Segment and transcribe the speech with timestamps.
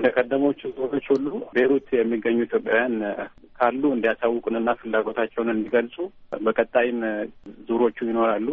[0.00, 2.94] እንደ ቀደሞቹ ዙሮች ሁሉ ቤሩት የሚገኙ ኢትዮጵያውያን
[3.58, 5.96] ካሉ እንዲያሳውቁንና ፍላጎታቸውን እንዲገልጹ
[6.46, 7.00] በቀጣይም
[7.68, 8.46] ዙሮቹ ይኖራሉ።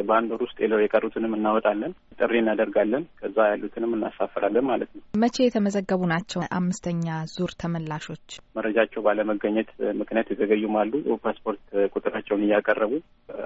[0.00, 6.40] በአንድ ወር ውስጥ የቀሩትንም እናወጣለን፣ ጥሪ እናደርጋለን። ከዛ ያሉትንም እናሳፍራለን ማለት ነው። መቼ የተመዘገቡ ናቸው?
[6.58, 8.26] አምስተኛ ዙር ተመላሾች
[8.56, 10.94] መረጃቸው ባለመገኘት ምክንያት የተዘገዩም አሉ።
[11.24, 11.64] ፓስፖርት
[11.94, 12.92] ቁጥራቸውን እያቀረቡ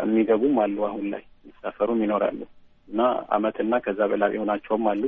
[0.02, 2.40] የሚገቡም አሉ። አሁን ላይ የሚሳፈሩም ይኖራሉ
[2.88, 3.00] እና
[3.34, 5.02] አመትና ከዛ በላይ የሆናቸውም አሉ።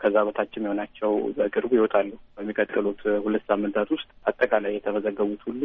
[0.00, 5.60] ከዛ በታችም የሆናቸው በቅርቡ ይወጣሉ። በሚቀጥሉት ሁለት ሳምንታት ውስጥ አጠቃላይ የተመዘገቡት ሁሉ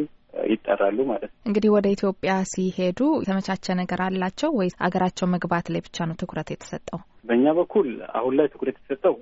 [0.52, 6.06] ይጠራሉ ማለት ነው። እንግዲህ ወደ ኢትዮጵያ ሲሄዱ የተመቻቸ ነገር አላቸው ወይስ አገራቸው መግባት ላይ ብቻ
[6.08, 7.00] ነው ትኩረት የተሰጠው?
[7.28, 7.86] በእኛ በኩል
[8.18, 9.14] አሁን ላይ ትኩረት የተሰጠው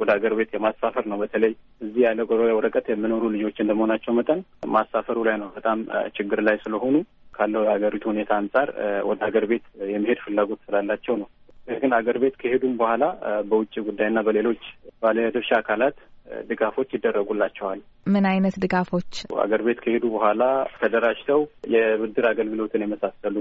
[0.00, 2.20] ወደ ሀገር ቤት የማሳፈር ነው። በተለይ እዚህ ያለ
[2.56, 4.40] ወረቀት የሚኖሩ ልጆች እንደመሆናቸው መጠን
[4.72, 5.78] ማሳፈሩ ላይ ነው በጣም
[6.18, 6.96] ችግር ላይ ስለሆኑ
[7.34, 8.68] ካለው የሀገሪቱ ሁኔታ አንጻር
[9.08, 11.28] ወደ ሀገር ቤት የመሄድ ፍላጎት ስላላቸው ነው።
[11.76, 13.04] ግን አገር ቤት ከሄዱም በኋላ
[13.50, 14.62] በውጭ ጉዳይና በሌሎች
[15.02, 15.96] ባለድርሻ አካላት
[16.48, 19.10] ድጋፎች ይደረጉላቸዋል። ምን አይነት ድጋፎች?
[19.42, 20.42] አገር ቤት ከሄዱ በኋላ
[20.78, 21.40] ተደራጅተው
[21.74, 23.36] የብድር አገልግሎትን የመሳሰሉ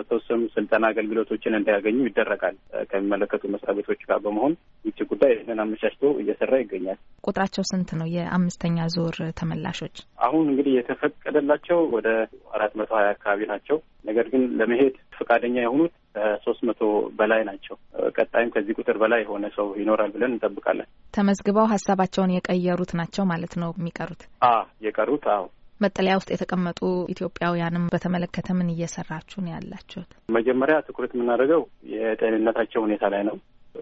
[0.00, 2.56] የተወሰኑ ስልጠና አገልግሎቶችን እንዲያገኙ ይደረጋል።
[2.90, 8.08] ከሚመለከቱ መስሪያ ቤቶች ጋር በመሆን ውጭ ጉዳይ ይህንን አመቻችቶ እየሰራ ይገኛል። ቁጥራቸው ስንት ነው?
[8.16, 9.96] የአምስተኛ ዙር ተመላሾች
[10.26, 12.08] አሁን እንግዲህ የተፈቀደላቸው ወደ
[12.54, 16.80] አራት መቶ ሀያ አካባቢ ናቸው። ነገር ግን ለመሄድ ፈቃደኛ የሆኑት ከሶስት መቶ
[17.18, 17.76] በላይ ናቸው።
[18.16, 23.72] ቀጣይም ከዚህ ቁጥር በላይ የሆነ ሰው ይኖራል ብለን እንጠብቃለን። ተመዝግበው ሀሳባቸውን የቀየሩት ናቸው ማለት ነው
[23.78, 24.22] የሚቀሩት?
[24.44, 24.54] አ
[24.86, 25.44] የቀሩት አዎ።
[25.80, 26.80] መጠለያ ውስጥ የተቀመጡ
[27.14, 30.10] ኢትዮጵያውያንም በተመለከተ ምን እየሰራችሁ ነው ያላችሁት?
[30.36, 31.62] መጀመሪያ ትኩረት የምናደርገው
[31.94, 33.36] የጤንነታቸው ሁኔታ ላይ ነው።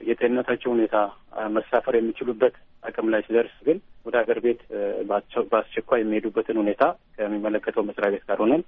[0.07, 0.97] የጤንነታቸው ሁኔታ
[1.57, 4.61] መሳፈር የሚችሉበት አቅም ላይ ሲደርስ ግን ወደ ሀገር ቤት
[5.51, 6.85] በአስቸኳይ የሚሄዱበትን ሁኔታ
[7.17, 8.63] ከሚመለከተው መስሪያ ቤት ጋር ሆነን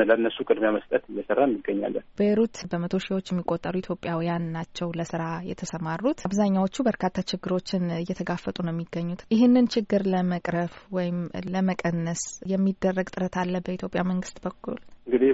[0.00, 7.24] ለእነሱ ቅድሚያ መስጠት እየሰራ እንገኛለን። ቤይሩት በመቶ ሺዎች የሚቆጠሩ ኢትዮጵያውያን ናቸው ለስራ የተሰማሩት። አብዛኛዎቹ በርካታ
[7.30, 11.18] ችግሮችን እየተጋፈጡ ነው የሚገኙት። ይህንን ችግር ለመቅረፍ ወይም
[11.52, 14.78] ለመቀነስ የሚደረግ ጥረት አለ በኢትዮጵያ መንግስት በኩል?
[15.06, 15.30] እንግዲህ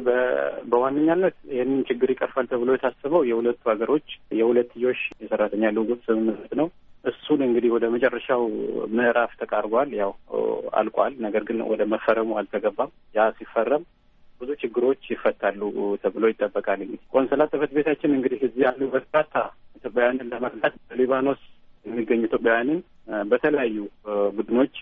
[0.70, 4.08] በዋነኛነት ይህንን ችግር ይቀርፋል ተብሎ የታሰበው የሁለቱ ሀገሮች
[4.39, 6.67] የሁለትዮሽ የሰራተኛ ልውውጥ ስምምነት ነው።
[7.05, 8.42] እሱን እንግዲህ ወደ መጨረሻው
[8.92, 10.11] ምዕራፍ ተቃርቧል። ያው
[10.80, 13.85] አልቋል። ነገር ግን ወደ መፈረሙ አልተገባም። ያ ሲፈረም
[14.41, 15.61] ብዙ ችግሮች ይፈታሉ
[16.02, 19.35] ተብሎ ይጠበቃል። እንግዲህ ቆንስላ ጽሕፈት ቤታችን እንግዲህ እዚህ ያሉ በርካታ
[19.79, 21.42] ኢትዮጵያውያንን ለመርዳት በሊባኖስ
[21.86, 22.80] የሚገኙ ኢትዮጵያውያንን
[23.30, 23.77] በተለያዩ
[24.36, 24.74] ቡድኖች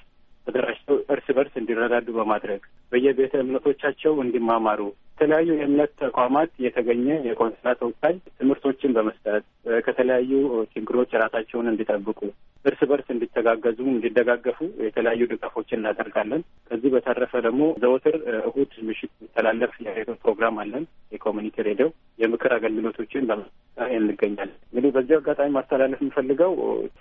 [0.46, 2.62] ተደራጅተው እርስ በርስ እንዲረዳዱ በማድረግ
[2.92, 4.80] በየቤተ እምነቶቻቸው እንዲማማሩ
[5.12, 9.44] ከተለያዩ የእምነት ተቋማት የተገኘ የቆንስላ ተወካይ ትምህርቶችን በመስጠት
[9.86, 10.30] ከተለያዩ
[10.72, 12.20] ችግሮች ራሳቸውን እንዲጠብቁ
[12.64, 16.40] እርስ በርስ እንዲተጋገዙ፣ እንዲደጋገፉ የተለያዩ ድጋፎችን እናደርጋለን።
[16.70, 20.84] ከዚህ በተረፈ ደግሞ ዘወትር እሁድ ምሽት የሚተላለፍ የሬዲዮ ፕሮግራም አለን።
[21.14, 23.56] የኮሚኒቲ ሬዲዮ የምክር አገልግሎቶችን በመስጠት
[23.98, 24.59] እንገኛለን።
[25.00, 26.52] በዚህ አጋጣሚ ማስተላለፍ የምፈልገው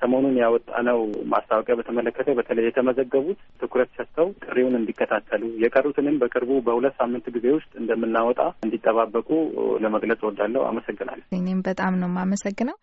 [0.02, 1.00] ሰሞኑን ያወጣነው
[1.34, 8.40] ማስታወቂያ በተመለከተ በተለይ የተመዘገቡት ትኩረት ሰጥተው ጥሪውን እንዲከታተሉ የቀሩትንም በቅርቡ በሁለት ሳምንት ጊዜ ውስጥ እንደምናወጣ
[8.66, 9.30] እንዲጠባበቁ
[9.84, 12.78] ለመግለጽ እወዳለሁ። አመሰግናለሁ። እኔም በጣም ነው የማመሰግነው።